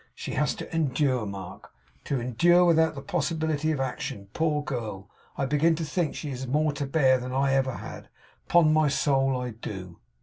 [0.15, 1.71] She has to endure, Mark;
[2.05, 5.11] to endure without the possibility of action, poor girl!
[5.37, 8.09] I begin to think that she has more to bear than ever I had.
[8.47, 9.99] Upon my soul I do!